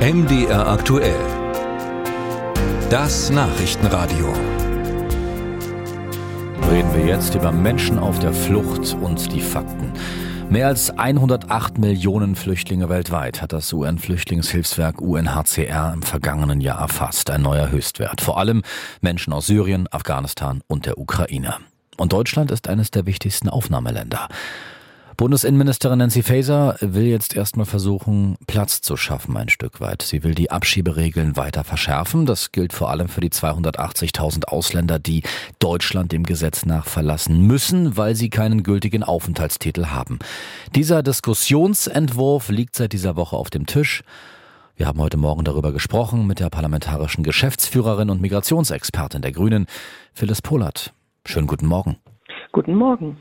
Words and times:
MDR 0.00 0.66
aktuell. 0.66 1.20
Das 2.88 3.28
Nachrichtenradio. 3.28 4.32
Reden 6.70 6.94
wir 6.94 7.04
jetzt 7.04 7.34
über 7.34 7.52
Menschen 7.52 7.98
auf 7.98 8.18
der 8.18 8.32
Flucht 8.32 8.94
und 8.94 9.30
die 9.30 9.42
Fakten. 9.42 9.92
Mehr 10.48 10.68
als 10.68 10.88
108 10.88 11.76
Millionen 11.76 12.34
Flüchtlinge 12.34 12.88
weltweit 12.88 13.42
hat 13.42 13.52
das 13.52 13.70
UN-Flüchtlingshilfswerk 13.74 15.02
UNHCR 15.02 15.92
im 15.92 16.00
vergangenen 16.00 16.62
Jahr 16.62 16.80
erfasst. 16.80 17.28
Ein 17.28 17.42
neuer 17.42 17.70
Höchstwert. 17.70 18.22
Vor 18.22 18.38
allem 18.38 18.62
Menschen 19.02 19.34
aus 19.34 19.48
Syrien, 19.48 19.86
Afghanistan 19.90 20.62
und 20.66 20.86
der 20.86 20.96
Ukraine. 20.96 21.56
Und 21.98 22.14
Deutschland 22.14 22.50
ist 22.52 22.70
eines 22.70 22.90
der 22.90 23.04
wichtigsten 23.04 23.50
Aufnahmeländer. 23.50 24.28
Bundesinnenministerin 25.20 25.98
Nancy 25.98 26.22
Faeser 26.22 26.76
will 26.80 27.04
jetzt 27.04 27.36
erstmal 27.36 27.66
versuchen, 27.66 28.38
Platz 28.46 28.80
zu 28.80 28.96
schaffen 28.96 29.36
ein 29.36 29.50
Stück 29.50 29.78
weit. 29.82 30.00
Sie 30.00 30.24
will 30.24 30.34
die 30.34 30.50
Abschieberegeln 30.50 31.36
weiter 31.36 31.62
verschärfen. 31.62 32.24
Das 32.24 32.52
gilt 32.52 32.72
vor 32.72 32.88
allem 32.88 33.06
für 33.08 33.20
die 33.20 33.28
280.000 33.28 34.46
Ausländer, 34.46 34.98
die 34.98 35.22
Deutschland 35.58 36.12
dem 36.12 36.22
Gesetz 36.22 36.64
nach 36.64 36.86
verlassen 36.86 37.46
müssen, 37.46 37.98
weil 37.98 38.14
sie 38.14 38.30
keinen 38.30 38.62
gültigen 38.62 39.02
Aufenthaltstitel 39.02 39.88
haben. 39.88 40.20
Dieser 40.74 41.02
Diskussionsentwurf 41.02 42.48
liegt 42.48 42.74
seit 42.74 42.94
dieser 42.94 43.14
Woche 43.14 43.36
auf 43.36 43.50
dem 43.50 43.66
Tisch. 43.66 44.02
Wir 44.74 44.86
haben 44.86 45.00
heute 45.00 45.18
Morgen 45.18 45.44
darüber 45.44 45.70
gesprochen 45.72 46.26
mit 46.26 46.40
der 46.40 46.48
parlamentarischen 46.48 47.24
Geschäftsführerin 47.24 48.08
und 48.08 48.22
Migrationsexpertin 48.22 49.20
der 49.20 49.32
Grünen, 49.32 49.66
Phyllis 50.14 50.40
Pollert. 50.40 50.94
Schönen 51.26 51.46
guten 51.46 51.66
Morgen. 51.66 51.98
Guten 52.52 52.74
Morgen. 52.74 53.18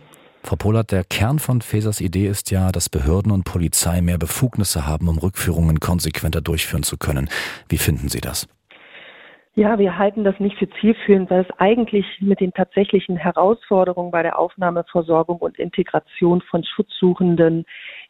Frau 0.50 0.56
Pollert, 0.56 0.92
der 0.92 1.04
Kern 1.04 1.38
von 1.38 1.62
Fesers 1.62 2.02
Idee 2.02 2.26
ist 2.26 2.50
ja, 2.50 2.72
dass 2.72 2.90
Behörden 2.90 3.32
und 3.32 3.44
Polizei 3.44 4.02
mehr 4.02 4.18
Befugnisse 4.18 4.88
haben, 4.88 5.08
um 5.08 5.20
Rückführungen 5.20 5.80
konsequenter 5.80 6.42
durchführen 6.42 6.82
zu 6.82 6.98
können. 6.98 7.30
Wie 7.70 7.78
finden 7.78 8.10
Sie 8.10 8.20
das? 8.20 8.48
Ja, 9.54 9.78
wir 9.78 10.00
halten 10.00 10.24
das 10.24 10.40
nicht 10.40 10.58
für 10.58 10.68
zielführend, 10.82 11.30
weil 11.30 11.42
es 11.42 11.60
eigentlich 11.60 12.04
mit 12.20 12.40
den 12.40 12.52
tatsächlichen 12.52 13.16
Herausforderungen 13.16 14.10
bei 14.10 14.24
der 14.24 14.40
Aufnahme, 14.40 14.86
Versorgung 14.92 15.38
und 15.38 15.60
Integration 15.60 16.42
von 16.42 16.64
Schutzsuchenden 16.64 17.66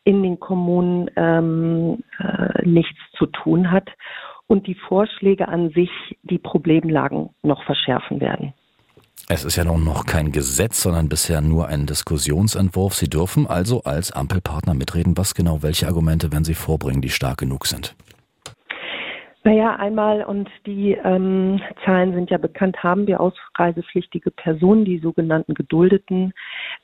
in 0.06 0.24
den 0.24 0.40
Kommunen 0.40 1.12
ähm, 1.18 2.06
äh, 2.20 2.66
nichts 2.66 3.00
zu 3.18 3.26
tun 3.26 3.70
hat 3.70 3.90
und 4.48 4.66
die 4.66 4.76
Vorschläge 4.76 5.50
an 5.50 5.72
sich 5.72 5.92
die 6.24 6.40
Problemlagen 6.40 7.32
noch 7.44 7.66
verschärfen 7.66 8.22
werden. 8.22 8.54
Es 9.32 9.46
ist 9.46 9.58
ja 9.58 9.64
nun 9.64 9.84
noch 9.84 10.08
kein 10.08 10.32
Gesetz, 10.32 10.82
sondern 10.82 11.08
bisher 11.08 11.40
nur 11.40 11.68
ein 11.68 11.86
Diskussionsentwurf. 11.86 12.96
Sie 12.96 13.08
dürfen 13.08 13.46
also 13.46 13.84
als 13.84 14.12
Ampelpartner 14.12 14.74
mitreden. 14.74 15.16
Was 15.18 15.36
genau, 15.36 15.62
welche 15.62 15.86
Argumente 15.86 16.32
werden 16.32 16.46
Sie 16.46 16.56
vorbringen, 16.56 17.04
die 17.04 17.12
stark 17.12 17.38
genug 17.38 17.68
sind? 17.68 17.96
Naja, 19.44 19.76
einmal, 19.76 20.24
und 20.24 20.50
die 20.66 20.98
ähm, 21.04 21.62
Zahlen 21.86 22.14
sind 22.16 22.32
ja 22.32 22.40
bekannt, 22.40 22.82
haben 22.82 23.06
wir 23.06 23.22
ausreisepflichtige 23.22 24.32
Personen, 24.32 24.84
die 24.84 24.98
sogenannten 24.98 25.54
Geduldeten. 25.54 26.34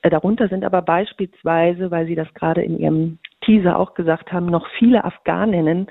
Äh, 0.02 0.10
darunter 0.10 0.48
sind 0.48 0.64
aber 0.64 0.82
beispielsweise, 0.82 1.90
weil 1.90 2.06
Sie 2.06 2.14
das 2.14 2.32
gerade 2.34 2.62
in 2.62 2.78
Ihrem 2.78 3.18
Teaser 3.46 3.78
auch 3.78 3.94
gesagt 3.94 4.32
haben, 4.32 4.46
noch 4.46 4.66
viele 4.78 5.04
Afghaninnen, 5.04 5.86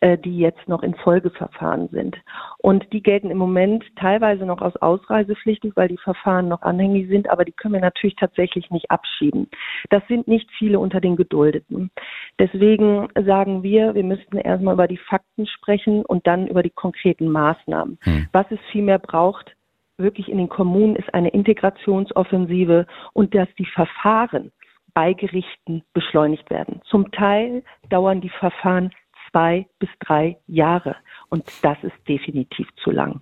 äh, 0.00 0.18
die 0.18 0.38
jetzt 0.38 0.68
noch 0.68 0.82
in 0.82 0.94
Folgeverfahren 0.96 1.88
sind. 1.88 2.16
Und 2.58 2.92
die 2.92 3.02
gelten 3.02 3.30
im 3.30 3.38
Moment 3.38 3.84
teilweise 3.96 4.44
noch 4.44 4.60
aus 4.60 4.76
ausreisepflichtig, 4.76 5.72
weil 5.76 5.88
die 5.88 5.98
Verfahren 5.98 6.48
noch 6.48 6.62
anhängig 6.62 7.08
sind, 7.08 7.30
aber 7.30 7.44
die 7.44 7.52
können 7.52 7.74
wir 7.74 7.80
natürlich 7.80 8.16
tatsächlich 8.16 8.70
nicht 8.70 8.90
abschieben. 8.90 9.48
Das 9.88 10.02
sind 10.08 10.26
nicht 10.26 10.50
viele 10.58 10.80
unter 10.80 11.00
den 11.00 11.16
Geduldeten. 11.16 11.90
Deswegen 12.38 13.08
sagen 13.14 13.62
wir, 13.62 13.94
wir 13.94 14.04
müssten 14.04 14.36
erstmal 14.36 14.74
über 14.74 14.88
die 14.88 14.98
Fakten 14.98 15.46
sprechen 15.46 16.04
und 16.04 16.26
dann 16.26 16.48
über 16.48 16.62
die 16.62 16.70
konkreten 16.70 17.28
Maßnahmen. 17.28 17.98
Hm. 18.02 18.26
Was 18.32 18.46
es 18.50 18.58
vielmehr 18.72 18.98
braucht, 18.98 19.54
wirklich 19.96 20.28
in 20.28 20.38
den 20.38 20.48
Kommunen 20.48 20.96
ist 20.96 21.12
eine 21.14 21.30
Integrationsoffensive 21.30 22.86
und 23.12 23.34
dass 23.34 23.48
die 23.58 23.66
Verfahren 23.66 24.52
bei 24.96 25.12
Gerichten 25.12 25.82
beschleunigt 25.92 26.48
werden. 26.48 26.80
Zum 26.86 27.12
Teil 27.12 27.62
dauern 27.90 28.22
die 28.22 28.30
Verfahren 28.30 28.94
zwei 29.30 29.66
bis 29.78 29.90
drei 30.00 30.38
Jahre 30.46 30.96
und 31.28 31.44
das 31.62 31.76
ist 31.82 32.08
definitiv 32.08 32.66
zu 32.82 32.90
lang. 32.90 33.20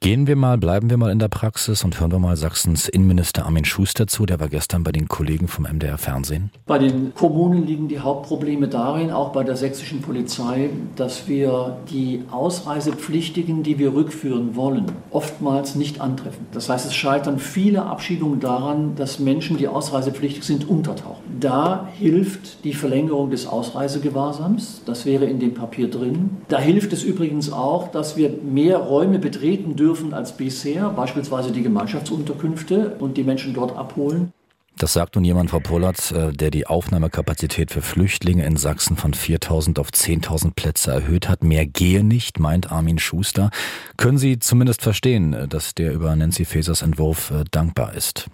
Gehen 0.00 0.26
wir 0.26 0.36
mal, 0.36 0.58
bleiben 0.58 0.90
wir 0.90 0.98
mal 0.98 1.10
in 1.10 1.18
der 1.18 1.28
Praxis 1.28 1.82
und 1.82 1.98
hören 1.98 2.12
wir 2.12 2.18
mal 2.18 2.36
Sachsens 2.36 2.86
Innenminister 2.86 3.46
Armin 3.46 3.64
Schuster 3.64 4.06
zu. 4.06 4.26
Der 4.26 4.38
war 4.38 4.48
gestern 4.48 4.84
bei 4.84 4.92
den 4.92 5.08
Kollegen 5.08 5.48
vom 5.48 5.64
MDR 5.64 5.96
Fernsehen. 5.96 6.50
Bei 6.66 6.78
den 6.78 7.14
Kommunen 7.14 7.66
liegen 7.66 7.88
die 7.88 7.98
Hauptprobleme 7.98 8.68
darin, 8.68 9.10
auch 9.10 9.32
bei 9.32 9.42
der 9.42 9.56
sächsischen 9.56 10.02
Polizei, 10.02 10.68
dass 10.96 11.28
wir 11.28 11.78
die 11.90 12.22
Ausreisepflichtigen, 12.30 13.62
die 13.62 13.78
wir 13.78 13.94
rückführen 13.94 14.54
wollen, 14.54 14.84
oftmals 15.10 15.76
nicht 15.76 15.98
antreffen. 16.02 16.46
Das 16.52 16.68
heißt, 16.68 16.84
es 16.84 16.94
scheitern 16.94 17.38
viele 17.38 17.86
Abschiebungen 17.86 18.38
daran, 18.38 18.96
dass 18.96 19.18
Menschen, 19.18 19.56
die 19.56 19.66
ausreisepflichtig 19.66 20.44
sind, 20.44 20.68
untertauchen. 20.68 21.24
Da 21.40 21.88
hilft 21.94 22.64
die 22.64 22.74
Verlängerung 22.74 23.30
des 23.30 23.46
Ausreisegewahrsams. 23.46 24.82
Das 24.84 25.06
wäre 25.06 25.24
in 25.24 25.40
dem 25.40 25.54
Papier 25.54 25.90
drin. 25.90 26.36
Da 26.48 26.58
hilft 26.58 26.92
es 26.92 27.02
übrigens 27.02 27.50
auch, 27.50 27.88
dass 27.88 28.18
wir 28.18 28.30
mehr 28.44 28.76
Räume 28.76 29.18
betreten 29.18 29.74
dürfen 29.74 29.85
dürfen 29.86 30.12
als 30.12 30.36
bisher, 30.36 30.90
beispielsweise 30.90 31.52
die 31.52 31.62
Gemeinschaftsunterkünfte 31.62 32.96
und 32.98 33.16
die 33.16 33.22
Menschen 33.22 33.54
dort 33.54 33.76
abholen. 33.76 34.32
Das 34.78 34.92
sagt 34.92 35.14
nun 35.14 35.24
jemand, 35.24 35.48
Frau 35.50 35.60
Pollert, 35.60 36.12
äh, 36.12 36.32
der 36.32 36.50
die 36.50 36.66
Aufnahmekapazität 36.66 37.70
für 37.70 37.80
Flüchtlinge 37.80 38.44
in 38.44 38.56
Sachsen 38.56 38.96
von 38.96 39.12
4.000 39.12 39.80
auf 39.80 39.88
10.000 39.88 40.54
Plätze 40.54 40.90
erhöht 40.90 41.28
hat. 41.28 41.44
Mehr 41.44 41.66
gehe 41.66 42.04
nicht, 42.04 42.40
meint 42.40 42.72
Armin 42.72 42.98
Schuster. 42.98 43.50
Können 43.96 44.18
Sie 44.18 44.38
zumindest 44.40 44.82
verstehen, 44.82 45.32
äh, 45.32 45.48
dass 45.48 45.74
der 45.74 45.92
über 45.92 46.14
Nancy 46.16 46.44
Fasers 46.44 46.82
Entwurf 46.82 47.30
äh, 47.30 47.44
dankbar 47.50 47.94
ist? 47.94 48.28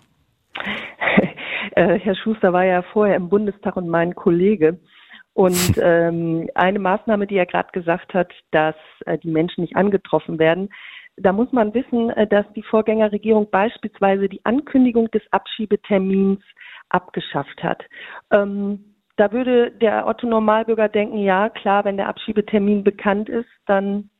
Herr 1.75 2.17
Schuster 2.17 2.53
war 2.53 2.65
ja 2.65 2.83
vorher 2.93 3.17
im 3.17 3.29
Bundestag 3.29 3.77
und 3.77 3.89
mein 3.89 4.15
Kollege. 4.15 4.79
Und 5.35 5.75
ähm, 5.83 6.49
eine 6.55 6.79
Maßnahme, 6.79 7.27
die 7.27 7.37
er 7.37 7.47
gerade 7.47 7.71
gesagt 7.73 8.15
hat, 8.15 8.33
dass 8.51 8.75
äh, 9.07 9.19
die 9.19 9.31
Menschen 9.31 9.63
nicht 9.63 9.77
angetroffen 9.77 10.39
werden, 10.39 10.71
da 11.17 11.33
muss 11.33 11.53
man 11.53 11.75
wissen, 11.75 12.11
äh, 12.11 12.27
dass 12.27 12.47
die 12.55 12.63
Vorgängerregierung 12.63 13.51
beispielsweise 13.51 14.29
die 14.29 14.45
Ankündigung 14.45 15.11
des 15.11 15.23
Abschiebetermins 15.31 16.41
abgeschafft 16.89 17.63
hat. 17.63 17.83
Ähm, 18.31 18.85
da 19.17 19.33
würde 19.33 19.71
der 19.71 20.07
Otto 20.07 20.27
Normalbürger 20.27 20.89
denken, 20.89 21.19
ja 21.19 21.49
klar, 21.51 21.85
wenn 21.85 21.97
der 21.97 22.09
Abschiebetermin 22.09 22.83
bekannt 22.83 23.29
ist, 23.29 23.49
dann, 23.67 24.11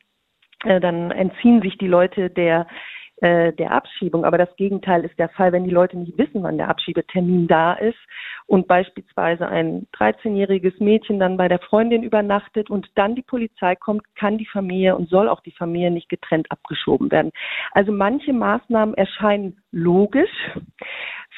äh, 0.65 0.79
dann 0.79 1.11
entziehen 1.11 1.61
sich 1.61 1.77
die 1.77 1.87
Leute 1.87 2.29
der 2.29 2.67
äh, 3.23 3.53
der 3.53 3.71
Abschiebung. 3.71 4.25
Aber 4.25 4.37
das 4.37 4.53
Gegenteil 4.57 5.05
ist 5.05 5.17
der 5.17 5.29
Fall, 5.29 5.51
wenn 5.51 5.63
die 5.63 5.69
Leute 5.69 5.97
nicht 5.97 6.17
wissen, 6.17 6.43
wann 6.43 6.57
der 6.57 6.67
Abschiebetermin 6.67 7.47
da 7.47 7.73
ist 7.73 7.97
und 8.45 8.67
beispielsweise 8.67 9.47
ein 9.47 9.87
13-jähriges 9.93 10.83
Mädchen 10.83 11.19
dann 11.19 11.37
bei 11.37 11.47
der 11.47 11.59
Freundin 11.59 12.03
übernachtet 12.03 12.69
und 12.69 12.89
dann 12.95 13.15
die 13.15 13.21
Polizei 13.21 13.75
kommt, 13.75 14.03
kann 14.15 14.37
die 14.37 14.45
Familie 14.45 14.95
und 14.95 15.09
soll 15.09 15.29
auch 15.29 15.41
die 15.41 15.51
Familie 15.51 15.91
nicht 15.91 16.09
getrennt 16.09 16.51
abgeschoben 16.51 17.11
werden. 17.11 17.31
Also 17.71 17.91
manche 17.91 18.33
Maßnahmen 18.33 18.95
erscheinen 18.95 19.61
logisch, 19.71 20.29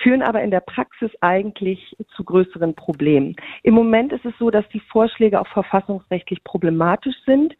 führen 0.03 0.21
aber 0.21 0.41
in 0.41 0.51
der 0.51 0.59
Praxis 0.59 1.11
eigentlich 1.21 1.95
zu 2.15 2.23
größeren 2.23 2.75
Problemen. 2.75 3.35
Im 3.63 3.73
Moment 3.73 4.11
ist 4.11 4.25
es 4.25 4.33
so, 4.37 4.49
dass 4.49 4.67
die 4.69 4.81
Vorschläge 4.81 5.39
auch 5.39 5.47
verfassungsrechtlich 5.47 6.43
problematisch 6.43 7.15
sind 7.25 7.55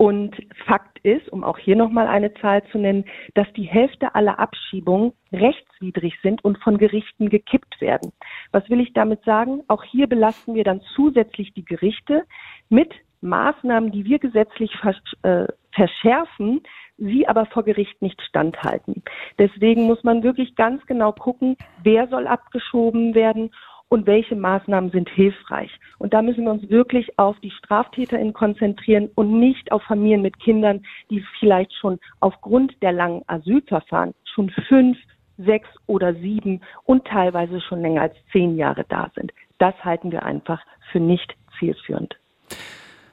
und 0.00 0.34
Fakt 0.64 0.98
ist, 1.02 1.28
um 1.28 1.44
auch 1.44 1.58
hier 1.58 1.76
nochmal 1.76 2.06
eine 2.06 2.32
Zahl 2.32 2.64
zu 2.72 2.78
nennen, 2.78 3.04
dass 3.34 3.46
die 3.52 3.64
Hälfte 3.64 4.14
aller 4.14 4.38
Abschiebungen 4.38 5.12
rechtswidrig 5.30 6.14
sind 6.22 6.42
und 6.42 6.56
von 6.56 6.78
Gerichten 6.78 7.28
gekippt 7.28 7.82
werden. 7.82 8.10
Was 8.50 8.66
will 8.70 8.80
ich 8.80 8.94
damit 8.94 9.22
sagen? 9.24 9.62
Auch 9.68 9.84
hier 9.84 10.06
belasten 10.06 10.54
wir 10.54 10.64
dann 10.64 10.80
zusätzlich 10.96 11.52
die 11.52 11.66
Gerichte 11.66 12.24
mit 12.70 12.94
Maßnahmen, 13.20 13.92
die 13.92 14.06
wir 14.06 14.18
gesetzlich 14.18 14.72
äh, 15.20 15.44
verschärfen, 15.72 16.62
sie 16.96 17.28
aber 17.28 17.44
vor 17.44 17.64
Gericht 17.64 18.00
nicht 18.00 18.22
standhalten. 18.22 19.02
Deswegen 19.38 19.82
muss 19.82 20.02
man 20.02 20.22
wirklich 20.22 20.56
ganz 20.56 20.84
genau 20.86 21.12
gucken, 21.12 21.58
wer 21.82 22.08
soll 22.08 22.26
abgeschoben 22.26 23.14
werden 23.14 23.50
und 23.90 24.06
welche 24.06 24.36
Maßnahmen 24.36 24.90
sind 24.90 25.10
hilfreich. 25.10 25.70
Und 25.98 26.14
da 26.14 26.22
müssen 26.22 26.44
wir 26.44 26.52
uns 26.52 26.70
wirklich 26.70 27.18
auf 27.18 27.38
die 27.40 27.50
StraftäterInnen 27.50 28.32
konzentrieren 28.32 29.10
und 29.16 29.38
nicht 29.38 29.70
auf 29.72 29.82
Familien 29.82 30.22
mit 30.22 30.38
Kindern, 30.38 30.86
die 31.10 31.22
vielleicht 31.38 31.74
schon 31.74 31.98
aufgrund 32.20 32.80
der 32.82 32.92
langen 32.92 33.22
Asylverfahren 33.26 34.14
schon 34.32 34.50
fünf, 34.68 34.96
sechs 35.38 35.68
oder 35.86 36.14
sieben 36.14 36.60
und 36.84 37.04
teilweise 37.04 37.60
schon 37.60 37.82
länger 37.82 38.02
als 38.02 38.14
zehn 38.30 38.56
Jahre 38.56 38.84
da 38.88 39.10
sind. 39.14 39.32
Das 39.58 39.74
halten 39.84 40.12
wir 40.12 40.22
einfach 40.22 40.62
für 40.92 41.00
nicht 41.00 41.34
zielführend. 41.58 42.19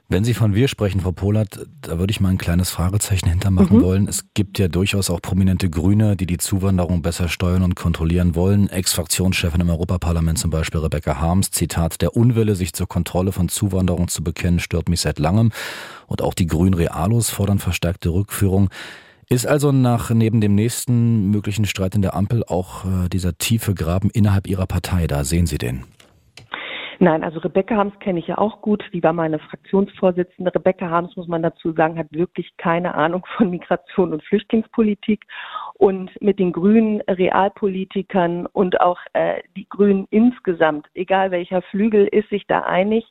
Wenn 0.10 0.24
Sie 0.24 0.34
von 0.34 0.56
wir 0.56 0.70
sprechen, 0.70 1.02
Frau 1.02 1.12
Polat, 1.12 1.68
da 1.82 2.00
würde 2.00 2.12
ich 2.12 2.22
mal 2.22 2.30
ein 2.30 2.38
kleines 2.38 2.70
Fragezeichen 2.70 3.28
hintermachen 3.28 3.80
mhm. 3.80 3.82
wollen. 3.82 4.08
Es 4.08 4.24
gibt 4.34 4.58
ja 4.58 4.70
durchaus 4.70 5.10
auch 5.10 5.22
prominente 5.22 5.70
Grüne, 5.70 6.16
die 6.16 6.26
die 6.26 6.38
Zuwanderung 6.38 7.02
besser 7.02 7.28
steuern 7.28 7.62
und 7.62 7.76
kontrollieren 7.76 8.34
wollen. 8.34 8.70
Ex-Fraktionschefin 8.70 9.60
im 9.60 9.70
Europaparlament 9.70 10.40
zum 10.40 10.50
Beispiel 10.50 10.80
Rebecca 10.80 11.20
Harms, 11.20 11.52
Zitat, 11.52 12.02
der 12.02 12.16
Unwille, 12.16 12.56
sich 12.56 12.72
zur 12.72 12.88
Kontrolle 12.88 13.34
von 13.34 13.50
Zuwanderung 13.50 14.08
zu 14.08 14.24
bekennen, 14.24 14.62
stört 14.62 14.88
mich 14.88 15.02
seit 15.02 15.20
langem. 15.20 15.52
Und 16.06 16.22
auch 16.22 16.34
die 16.34 16.48
Grünen 16.48 16.74
Realos 16.74 17.30
fordern 17.30 17.60
verstärkte 17.60 18.08
Rückführung. 18.08 18.70
Ist 19.28 19.46
also 19.46 19.74
nach 19.74 20.10
neben 20.10 20.40
dem 20.40 20.56
nächsten 20.56 21.32
möglichen 21.32 21.66
Streit 21.66 21.96
in 21.96 22.02
der 22.02 22.16
Ampel 22.16 22.46
auch 22.46 22.86
äh, 22.86 23.10
dieser 23.10 23.38
tiefe 23.38 23.74
Graben 23.74 24.10
innerhalb 24.10 24.48
Ihrer 24.48 24.68
Partei 24.68 25.06
da? 25.06 25.26
Sehen 25.26 25.48
Sie 25.48 25.58
den? 25.58 25.84
Nein, 27.00 27.24
also 27.24 27.40
Rebecca 27.40 27.76
Harms 27.76 27.98
kenne 28.00 28.20
ich 28.20 28.28
ja 28.28 28.40
auch 28.40 28.62
gut. 28.62 28.84
Die 28.92 29.04
war 29.04 29.14
meine 29.14 29.38
Fraktionsvorsitzende. 29.38 30.54
Rebecca 30.54 30.90
Harms, 30.90 31.16
muss 31.16 31.28
man 31.28 31.44
dazu 31.44 31.72
sagen, 31.74 31.98
hat 31.98 32.08
wirklich 32.12 32.58
keine 32.58 32.96
Ahnung 32.96 33.26
von 33.38 33.52
Migration 33.52 34.14
und 34.14 34.24
Flüchtlingspolitik. 34.24 35.26
Und 35.76 36.10
mit 36.22 36.40
den 36.40 36.52
grünen 36.52 37.02
Realpolitikern 37.02 38.48
und 38.48 38.82
auch 38.82 39.00
äh, 39.14 39.44
die 39.56 39.70
Grünen 39.70 40.08
insgesamt, 40.10 40.88
egal 40.96 41.30
welcher 41.30 41.62
Flügel, 41.64 42.08
ist 42.08 42.30
sich 42.30 42.48
da 42.48 42.62
einig, 42.62 43.06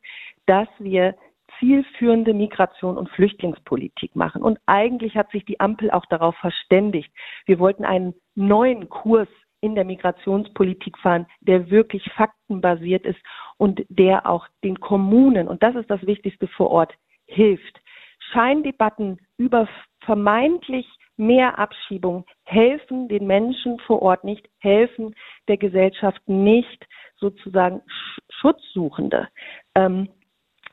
dass 0.46 0.68
wir 0.78 1.14
zielführende 1.60 2.34
Migration 2.34 2.98
und 2.98 3.08
Flüchtlingspolitik 3.10 4.16
machen. 4.16 4.42
Und 4.42 4.58
eigentlich 4.66 5.16
hat 5.16 5.30
sich 5.30 5.44
die 5.44 5.60
Ampel 5.60 5.90
auch 5.90 6.06
darauf 6.06 6.36
verständigt. 6.36 7.12
Wir 7.46 7.58
wollten 7.58 7.84
einen 7.84 8.14
neuen 8.34 8.88
Kurs 8.88 9.28
in 9.60 9.74
der 9.74 9.84
Migrationspolitik 9.84 10.98
fahren, 10.98 11.26
der 11.40 11.70
wirklich 11.70 12.04
faktenbasiert 12.14 13.06
ist 13.06 13.18
und 13.58 13.84
der 13.88 14.28
auch 14.28 14.46
den 14.62 14.80
Kommunen, 14.80 15.48
und 15.48 15.62
das 15.62 15.74
ist 15.74 15.90
das 15.90 16.06
Wichtigste 16.06 16.46
vor 16.48 16.70
Ort, 16.70 16.94
hilft. 17.26 17.80
Scheindebatten 18.32 19.18
über 19.38 19.68
vermeintlich 20.04 20.86
mehr 21.16 21.58
Abschiebung 21.58 22.24
helfen 22.44 23.08
den 23.08 23.26
Menschen 23.26 23.78
vor 23.80 24.02
Ort 24.02 24.24
nicht, 24.24 24.48
helfen 24.58 25.14
der 25.48 25.56
Gesellschaft 25.56 26.20
nicht, 26.28 26.86
sozusagen 27.18 27.82
Schutzsuchende 28.28 29.28
ähm, 29.74 30.08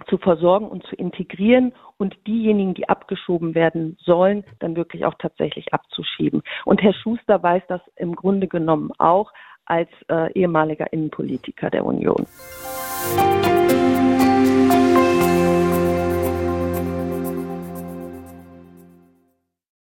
zu 0.08 0.18
versorgen 0.18 0.68
und 0.68 0.86
zu 0.88 0.96
integrieren 0.96 1.74
und 1.98 2.16
diejenigen, 2.28 2.74
die 2.74 2.90
abgeschoben 2.90 3.56
werden 3.56 3.98
sollen, 4.02 4.44
dann 4.60 4.76
wirklich 4.76 5.06
auch 5.06 5.14
tatsächlich 5.18 5.74
abzuschieben. 5.74 6.42
Und 6.66 6.82
Herr 6.82 6.94
Schuster 6.94 7.42
weiß 7.42 7.64
das 7.68 7.82
im 7.96 8.16
Grunde 8.16 8.48
genommen 8.48 8.92
auch 8.98 9.32
als 9.66 9.90
äh, 10.10 10.32
ehemaliger 10.34 10.92
Innenpolitiker 10.92 11.70
der 11.70 11.86
Union. 11.86 12.26
Musik 13.16 13.73